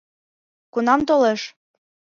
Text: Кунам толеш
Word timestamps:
Кунам 0.73 1.01
толеш 1.07 1.41